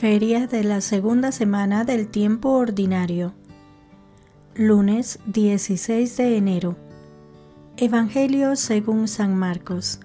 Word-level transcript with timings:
Feria 0.00 0.46
de 0.46 0.62
la 0.62 0.82
segunda 0.82 1.32
semana 1.32 1.84
del 1.84 2.08
tiempo 2.08 2.50
ordinario. 2.50 3.32
Lunes 4.54 5.20
16 5.24 6.18
de 6.18 6.36
enero. 6.36 6.76
Evangelio 7.78 8.56
según 8.56 9.08
San 9.08 9.34
Marcos. 9.34 10.00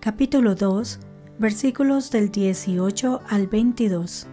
Capítulo 0.00 0.54
2, 0.54 1.00
versículos 1.38 2.10
del 2.10 2.30
18 2.30 3.20
al 3.28 3.46
22. 3.46 4.26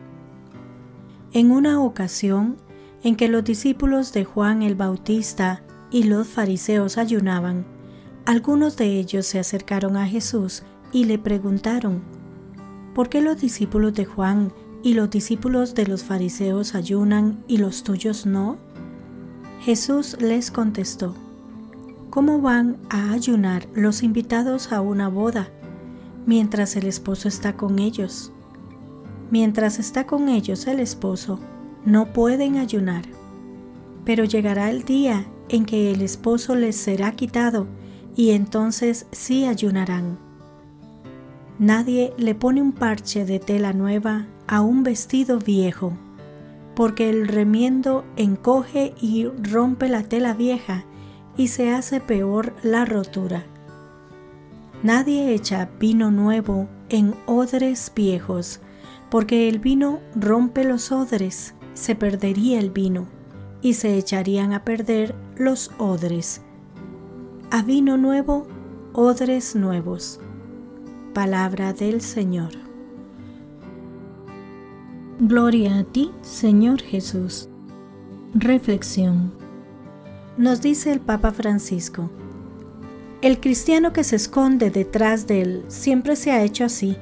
En 1.34 1.52
una 1.52 1.82
ocasión 1.82 2.56
en 3.04 3.18
que 3.18 3.28
los 3.28 3.44
discípulos 3.44 4.14
de 4.14 4.24
Juan 4.24 4.62
el 4.62 4.76
Bautista 4.76 5.64
y 5.92 6.04
los 6.04 6.30
fariseos 6.30 6.98
ayunaban, 6.98 7.66
algunos 8.26 8.78
de 8.78 9.00
ellos 9.00 9.26
se 9.26 9.40
acercaron 9.40 9.98
a 9.98 10.08
Jesús 10.08 10.64
y 10.94 11.04
le 11.04 11.20
preguntaron, 11.20 12.02
¿por 12.96 13.10
qué 13.10 13.20
los 13.20 13.42
discípulos 13.42 13.94
de 13.96 14.06
Juan 14.06 14.54
y 14.84 14.94
los 14.94 15.10
discípulos 15.10 15.74
de 15.74 15.88
los 15.88 16.04
fariseos 16.04 16.76
ayunan 16.76 17.44
y 17.48 17.58
los 17.58 17.84
tuyos 17.84 18.26
no? 18.26 18.58
Jesús 19.62 20.18
les 20.20 20.52
contestó, 20.52 21.16
¿cómo 22.10 22.42
van 22.42 22.78
a 22.90 23.14
ayunar 23.14 23.66
los 23.74 24.04
invitados 24.04 24.74
a 24.74 24.82
una 24.82 25.08
boda 25.08 25.50
mientras 26.26 26.76
el 26.76 26.86
esposo 26.86 27.30
está 27.30 27.56
con 27.56 27.80
ellos? 27.80 28.34
Mientras 29.32 29.80
está 29.80 30.06
con 30.06 30.28
ellos 30.28 30.68
el 30.68 30.82
esposo, 30.82 31.40
no 31.86 32.12
pueden 32.12 32.58
ayunar. 32.58 33.06
Pero 34.04 34.26
llegará 34.26 34.70
el 34.70 34.84
día 34.84 35.26
en 35.48 35.66
que 35.66 35.92
el 35.92 36.02
esposo 36.02 36.56
les 36.56 36.76
será 36.76 37.14
quitado 37.14 37.68
y 38.16 38.32
entonces 38.32 39.08
sí 39.12 39.46
ayunarán. 39.46 40.23
Nadie 41.64 42.14
le 42.18 42.36
pone 42.36 42.62
un 42.62 42.74
parche 42.74 43.24
de 43.24 43.40
tela 43.40 43.72
nueva 43.72 44.28
a 44.48 44.60
un 44.60 44.84
vestido 44.84 45.40
viejo, 45.40 45.94
porque 46.76 47.10
el 47.10 47.26
remiendo 47.26 48.04
encoge 48.18 48.94
y 49.00 49.28
rompe 49.28 49.88
la 49.88 50.04
tela 50.04 50.34
vieja 50.34 50.84
y 51.38 51.48
se 51.48 51.72
hace 51.72 52.02
peor 52.02 52.54
la 52.64 52.84
rotura. 52.84 53.46
Nadie 54.84 55.34
echa 55.34 55.70
vino 55.80 56.12
nuevo 56.12 56.68
en 56.90 57.16
odres 57.28 57.94
viejos, 57.96 58.60
porque 59.10 59.48
el 59.48 59.60
vino 59.60 60.02
rompe 60.18 60.66
los 60.66 60.92
odres, 60.92 61.56
se 61.76 61.96
perdería 61.96 62.60
el 62.60 62.72
vino 62.72 63.08
y 63.62 63.76
se 63.76 63.98
echarían 63.98 64.52
a 64.52 64.66
perder 64.66 65.16
los 65.38 65.72
odres. 65.78 66.42
A 67.52 67.62
vino 67.62 67.96
nuevo, 67.96 68.48
odres 68.92 69.56
nuevos. 69.56 70.20
Palabra 71.14 71.74
del 71.74 72.02
Señor. 72.02 72.50
Gloria 75.20 75.78
a 75.78 75.84
ti, 75.84 76.10
Señor 76.24 76.82
Jesús. 76.82 77.50
Reflexión. 78.34 79.32
Nos 80.38 80.64
dice 80.64 80.92
el 80.92 81.00
Papa 81.00 81.32
Francisco, 81.32 82.10
el 83.22 83.40
cristiano 83.40 83.94
que 83.94 84.04
se 84.04 84.16
esconde 84.16 84.72
detrás 84.72 85.28
de 85.28 85.44
él 85.44 85.66
siempre 85.68 86.16
se 86.16 86.32
ha 86.32 86.42
hecho 86.42 86.66
así, 86.66 86.98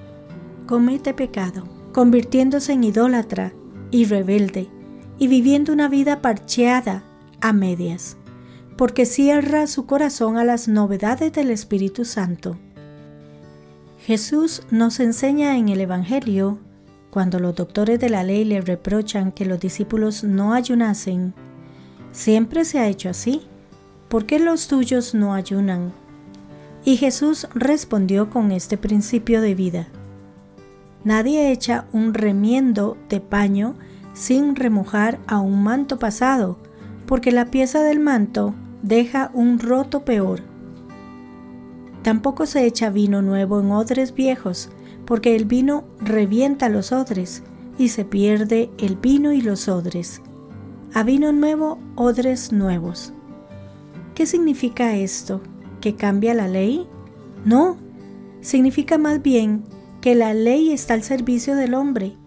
comete 0.67 1.13
pecado, 1.13 1.63
convirtiéndose 1.93 2.73
en 2.73 2.83
idólatra 2.83 3.53
y 3.91 4.03
rebelde, 4.03 4.67
y 5.19 5.29
viviendo 5.29 5.71
una 5.71 5.87
vida 5.87 6.21
parcheada 6.21 7.05
a 7.39 7.53
medias, 7.53 8.17
porque 8.75 9.05
cierra 9.05 9.67
su 9.67 9.85
corazón 9.85 10.35
a 10.35 10.43
las 10.43 10.67
novedades 10.67 11.31
del 11.31 11.49
Espíritu 11.49 12.03
Santo. 12.03 12.57
Jesús 14.05 14.63
nos 14.71 14.99
enseña 14.99 15.57
en 15.57 15.69
el 15.69 15.79
Evangelio 15.79 16.57
cuando 17.11 17.39
los 17.39 17.55
doctores 17.55 17.99
de 17.99 18.09
la 18.09 18.23
ley 18.23 18.45
le 18.45 18.59
reprochan 18.59 19.31
que 19.31 19.45
los 19.45 19.59
discípulos 19.59 20.23
no 20.23 20.53
ayunasen, 20.53 21.35
siempre 22.11 22.65
se 22.65 22.79
ha 22.79 22.87
hecho 22.87 23.09
así. 23.09 23.41
¿Por 24.09 24.25
qué 24.25 24.39
los 24.39 24.67
tuyos 24.67 25.13
no 25.13 25.35
ayunan? 25.35 25.91
Y 26.83 26.97
Jesús 26.97 27.47
respondió 27.53 28.31
con 28.31 28.51
este 28.51 28.75
principio 28.75 29.39
de 29.39 29.53
vida. 29.53 29.87
Nadie 31.03 31.51
echa 31.51 31.85
un 31.93 32.15
remiendo 32.15 32.97
de 33.07 33.21
paño 33.21 33.75
sin 34.13 34.55
remojar 34.55 35.19
a 35.27 35.39
un 35.39 35.61
manto 35.61 35.99
pasado, 35.99 36.57
porque 37.05 37.31
la 37.31 37.45
pieza 37.45 37.83
del 37.83 37.99
manto 37.99 38.55
deja 38.81 39.29
un 39.35 39.59
roto 39.59 40.03
peor. 40.05 40.50
Tampoco 42.03 42.45
se 42.45 42.65
echa 42.65 42.89
vino 42.89 43.21
nuevo 43.21 43.59
en 43.59 43.71
odres 43.71 44.13
viejos, 44.13 44.69
porque 45.05 45.35
el 45.35 45.45
vino 45.45 45.83
revienta 45.99 46.69
los 46.69 46.91
odres 46.91 47.43
y 47.77 47.89
se 47.89 48.05
pierde 48.05 48.69
el 48.77 48.95
vino 48.95 49.31
y 49.31 49.41
los 49.41 49.67
odres. 49.67 50.21
A 50.93 51.03
vino 51.03 51.31
nuevo, 51.31 51.79
odres 51.95 52.51
nuevos. 52.51 53.13
¿Qué 54.15 54.25
significa 54.25 54.95
esto? 54.95 55.41
¿Que 55.79 55.95
cambia 55.95 56.33
la 56.33 56.47
ley? 56.47 56.87
No, 57.45 57.77
significa 58.41 58.97
más 58.97 59.21
bien 59.21 59.63
que 60.01 60.15
la 60.15 60.33
ley 60.33 60.71
está 60.71 60.95
al 60.95 61.03
servicio 61.03 61.55
del 61.55 61.73
hombre, 61.75 62.17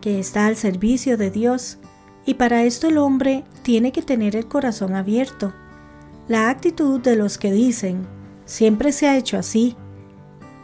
que 0.00 0.18
está 0.18 0.46
al 0.46 0.56
servicio 0.56 1.16
de 1.16 1.30
Dios, 1.30 1.78
y 2.26 2.34
para 2.34 2.64
esto 2.64 2.88
el 2.88 2.98
hombre 2.98 3.44
tiene 3.62 3.90
que 3.92 4.02
tener 4.02 4.36
el 4.36 4.46
corazón 4.46 4.94
abierto. 4.94 5.54
La 6.26 6.50
actitud 6.50 7.00
de 7.00 7.16
los 7.16 7.38
que 7.38 7.52
dicen, 7.52 8.06
siempre 8.48 8.92
se 8.92 9.06
ha 9.06 9.16
hecho 9.16 9.36
así, 9.36 9.76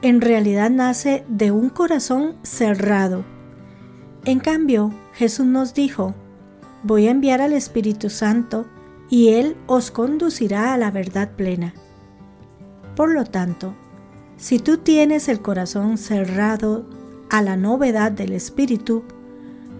en 0.01 0.23
realidad 0.23 0.71
nace 0.71 1.25
de 1.29 1.51
un 1.51 1.69
corazón 1.69 2.35
cerrado. 2.43 3.25
En 4.25 4.41
cambio, 4.41 4.93
Jesús 5.13 5.45
nos 5.45 5.75
dijo, 5.75 6.15
voy 6.83 7.07
a 7.07 7.11
enviar 7.11 7.43
al 7.43 7.53
Espíritu 7.53 8.09
Santo 8.09 8.65
y 9.11 9.29
Él 9.29 9.55
os 9.67 9.91
conducirá 9.91 10.73
a 10.73 10.79
la 10.79 10.91
verdad 10.91 11.33
plena. 11.37 11.75
Por 12.97 13.13
lo 13.13 13.25
tanto, 13.25 13.75
si 14.39 14.59
tú 14.59 14.79
tienes 14.79 15.29
el 15.29 15.43
corazón 15.43 15.99
cerrado 15.99 16.87
a 17.29 17.43
la 17.43 17.59
novedad 17.59 18.13
del 18.13 18.33
Espíritu, 18.33 19.05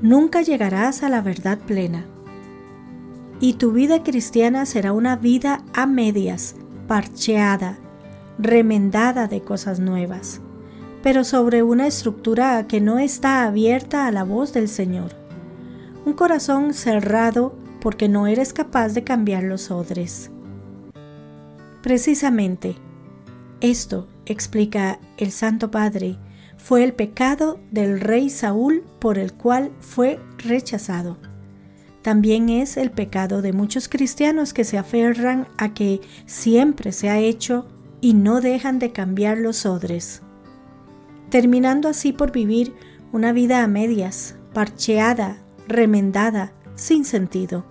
nunca 0.03 0.43
llegarás 0.43 1.03
a 1.03 1.09
la 1.09 1.23
verdad 1.23 1.59
plena. 1.59 2.05
Y 3.41 3.55
tu 3.55 3.73
vida 3.73 4.03
cristiana 4.03 4.67
será 4.67 4.93
una 4.93 5.17
vida 5.17 5.65
a 5.73 5.87
medias, 5.87 6.57
parcheada, 6.87 7.79
remendada 8.39 9.29
de 9.29 9.43
cosas 9.43 9.81
nuevas, 9.81 10.41
pero 11.03 11.25
sobre 11.25 11.63
una 11.63 11.87
estructura 11.87 12.67
que 12.67 12.81
no 12.81 12.99
está 12.99 13.45
abierta 13.45 14.07
a 14.07 14.13
la 14.13 14.25
voz 14.25 14.53
del 14.53 14.69
Señor. 14.69 15.13
Un 16.05 16.13
corazón 16.15 16.75
cerrado 16.75 17.55
porque 17.81 18.09
no 18.09 18.27
eres 18.27 18.53
capaz 18.53 18.95
de 18.95 19.05
cambiar 19.05 19.43
los 19.43 19.71
odres. 19.71 20.31
Precisamente, 21.83 22.77
esto, 23.61 24.09
explica 24.27 24.99
el 25.19 25.31
Santo 25.31 25.71
Padre, 25.71 26.19
fue 26.57 26.83
el 26.83 26.95
pecado 26.95 27.61
del 27.71 28.01
rey 28.01 28.31
Saúl 28.31 28.85
por 28.99 29.19
el 29.19 29.35
cual 29.35 29.71
fue 29.81 30.19
rechazado. 30.39 31.19
También 32.01 32.49
es 32.49 32.79
el 32.79 32.91
pecado 32.91 33.43
de 33.43 33.53
muchos 33.53 33.89
cristianos 33.89 34.55
que 34.55 34.65
se 34.65 34.79
aferran 34.79 35.47
a 35.59 35.75
que 35.75 36.01
siempre 36.27 36.93
se 36.93 37.11
ha 37.11 37.19
hecho 37.19 37.67
y 38.05 38.13
no 38.13 38.43
dejan 38.43 38.79
de 38.79 38.93
cambiar 38.93 39.39
los 39.39 39.65
odres, 39.65 40.21
terminando 41.31 41.89
así 41.89 42.13
por 42.13 42.33
vivir 42.33 42.75
una 43.13 43.33
vida 43.33 43.65
a 43.65 43.67
medias, 43.67 44.35
parcheada, 44.53 45.39
remendada, 45.67 46.53
sin 46.75 47.07
sentido. 47.07 47.65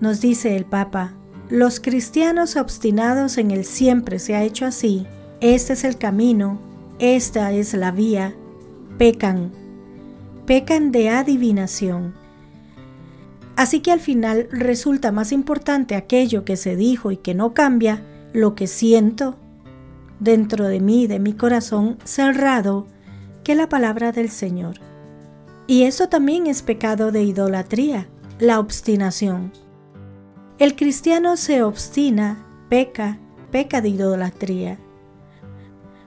Nos 0.00 0.22
dice 0.22 0.56
el 0.56 0.64
Papa, 0.64 1.12
los 1.50 1.78
cristianos 1.78 2.56
obstinados 2.56 3.36
en 3.36 3.50
el 3.50 3.66
siempre 3.66 4.18
se 4.18 4.34
ha 4.34 4.42
hecho 4.44 4.64
así, 4.64 5.06
este 5.42 5.74
es 5.74 5.84
el 5.84 5.98
camino, 5.98 6.58
esta 6.98 7.52
es 7.52 7.74
la 7.74 7.90
vía, 7.90 8.34
pecan, 8.96 9.52
pecan 10.46 10.90
de 10.90 11.10
adivinación. 11.10 12.14
Así 13.56 13.80
que 13.80 13.92
al 13.92 14.00
final 14.00 14.48
resulta 14.50 15.12
más 15.12 15.32
importante 15.32 15.96
aquello 15.96 16.46
que 16.46 16.56
se 16.56 16.76
dijo 16.76 17.10
y 17.10 17.18
que 17.18 17.34
no 17.34 17.52
cambia 17.52 18.02
lo 18.32 18.54
que 18.54 18.66
siento 18.66 19.36
dentro 20.20 20.66
de 20.66 20.80
mí, 20.80 21.06
de 21.06 21.18
mi 21.18 21.32
corazón 21.32 21.98
cerrado, 22.04 22.86
que 23.44 23.54
la 23.54 23.68
palabra 23.68 24.12
del 24.12 24.30
Señor. 24.30 24.76
Y 25.66 25.84
eso 25.84 26.08
también 26.08 26.46
es 26.46 26.62
pecado 26.62 27.12
de 27.12 27.22
idolatría, 27.22 28.08
la 28.38 28.58
obstinación. 28.58 29.52
El 30.58 30.76
cristiano 30.76 31.36
se 31.36 31.62
obstina, 31.62 32.44
peca, 32.68 33.18
peca 33.50 33.80
de 33.80 33.90
idolatría. 33.90 34.78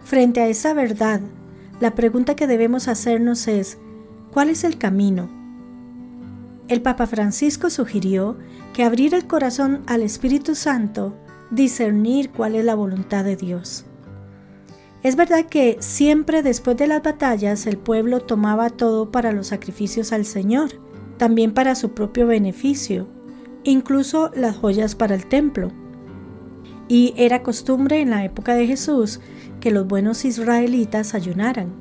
Frente 0.03 0.41
a 0.41 0.47
esa 0.47 0.73
verdad, 0.73 1.21
la 1.79 1.95
pregunta 1.95 2.35
que 2.35 2.47
debemos 2.47 2.87
hacernos 2.87 3.47
es, 3.47 3.77
¿cuál 4.31 4.49
es 4.49 4.63
el 4.63 4.77
camino? 4.77 5.29
El 6.67 6.81
Papa 6.81 7.07
Francisco 7.07 7.69
sugirió 7.69 8.37
que 8.73 8.83
abrir 8.83 9.13
el 9.13 9.27
corazón 9.27 9.81
al 9.87 10.01
Espíritu 10.01 10.55
Santo 10.55 11.15
discernir 11.51 12.31
cuál 12.31 12.55
es 12.55 12.65
la 12.65 12.75
voluntad 12.75 13.23
de 13.23 13.35
Dios. 13.35 13.85
Es 15.03 15.15
verdad 15.15 15.45
que 15.45 15.77
siempre 15.79 16.43
después 16.43 16.77
de 16.77 16.87
las 16.87 17.01
batallas 17.01 17.65
el 17.65 17.77
pueblo 17.77 18.19
tomaba 18.19 18.69
todo 18.69 19.11
para 19.11 19.31
los 19.31 19.47
sacrificios 19.47 20.11
al 20.11 20.25
Señor, 20.25 20.69
también 21.17 21.53
para 21.53 21.75
su 21.75 21.91
propio 21.91 22.27
beneficio, 22.27 23.07
incluso 23.63 24.31
las 24.35 24.57
joyas 24.57 24.95
para 24.95 25.15
el 25.15 25.25
templo. 25.25 25.71
Y 26.87 27.13
era 27.17 27.41
costumbre 27.41 28.01
en 28.01 28.11
la 28.11 28.23
época 28.25 28.53
de 28.53 28.67
Jesús 28.67 29.19
que 29.59 29.71
los 29.71 29.87
buenos 29.87 30.23
israelitas 30.23 31.15
ayunaran. 31.15 31.71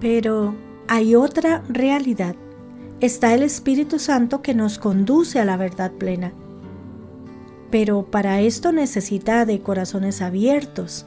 Pero 0.00 0.54
hay 0.88 1.14
otra 1.14 1.62
realidad. 1.68 2.34
Está 3.00 3.34
el 3.34 3.42
Espíritu 3.42 3.98
Santo 3.98 4.42
que 4.42 4.54
nos 4.54 4.78
conduce 4.78 5.38
a 5.38 5.44
la 5.44 5.56
verdad 5.56 5.92
plena. 5.92 6.32
Pero 7.70 8.10
para 8.10 8.40
esto 8.40 8.72
necesita 8.72 9.44
de 9.44 9.60
corazones 9.60 10.22
abiertos, 10.22 11.06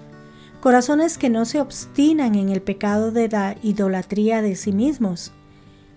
corazones 0.59 1.17
que 1.17 1.29
no 1.29 1.45
se 1.45 1.59
obstinan 1.59 2.35
en 2.35 2.49
el 2.49 2.61
pecado 2.61 3.11
de 3.11 3.29
la 3.29 3.55
idolatría 3.63 4.41
de 4.41 4.55
sí 4.55 4.71
mismos, 4.71 5.31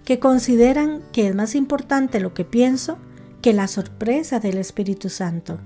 que 0.04 0.18
consideran 0.18 1.02
que 1.12 1.28
es 1.28 1.34
más 1.34 1.54
importante 1.54 2.20
lo 2.20 2.34
que 2.34 2.44
pienso 2.44 2.98
que 3.42 3.52
la 3.52 3.68
sorpresa 3.68 4.40
del 4.40 4.56
Espíritu 4.56 5.10
Santo. 5.10 5.58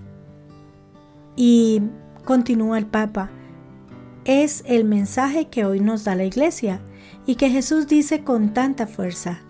Y 1.37 1.83
continúa 2.25 2.79
el 2.79 2.87
Papa, 2.87 3.31
es 4.25 4.63
el 4.67 4.85
mensaje 4.85 5.47
que 5.47 5.65
hoy 5.65 5.81
nos 5.81 6.05
da 6.05 6.15
la 6.15 6.25
Iglesia 6.25 6.81
y 7.25 7.37
que 7.37 7.51
Jesús 7.51 7.87
dice 7.87 8.25
con 8.25 8.53
tanta 8.53 8.87
fuerza. 8.87 9.41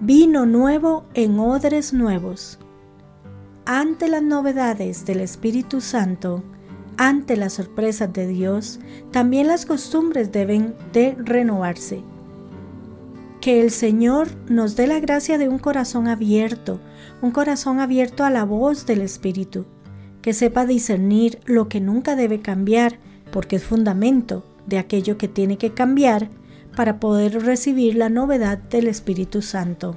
Vino 0.00 0.44
nuevo 0.44 1.06
en 1.14 1.38
odres 1.38 1.92
nuevos. 1.92 2.58
Ante 3.68 4.06
las 4.06 4.22
novedades 4.22 5.06
del 5.06 5.18
Espíritu 5.18 5.80
Santo, 5.80 6.44
ante 6.98 7.36
las 7.36 7.54
sorpresas 7.54 8.12
de 8.12 8.28
Dios, 8.28 8.78
también 9.10 9.48
las 9.48 9.66
costumbres 9.66 10.30
deben 10.30 10.76
de 10.92 11.16
renovarse. 11.18 12.04
Que 13.40 13.60
el 13.60 13.72
Señor 13.72 14.28
nos 14.48 14.76
dé 14.76 14.86
la 14.86 15.00
gracia 15.00 15.36
de 15.36 15.48
un 15.48 15.58
corazón 15.58 16.06
abierto, 16.06 16.78
un 17.22 17.32
corazón 17.32 17.80
abierto 17.80 18.22
a 18.22 18.30
la 18.30 18.44
voz 18.44 18.86
del 18.86 19.00
Espíritu, 19.00 19.66
que 20.22 20.32
sepa 20.32 20.64
discernir 20.64 21.40
lo 21.44 21.68
que 21.68 21.80
nunca 21.80 22.14
debe 22.14 22.40
cambiar, 22.40 23.00
porque 23.32 23.56
es 23.56 23.64
fundamento 23.64 24.44
de 24.68 24.78
aquello 24.78 25.18
que 25.18 25.26
tiene 25.26 25.58
que 25.58 25.74
cambiar 25.74 26.30
para 26.76 27.00
poder 27.00 27.42
recibir 27.42 27.96
la 27.96 28.10
novedad 28.10 28.58
del 28.58 28.86
Espíritu 28.86 29.42
Santo. 29.42 29.96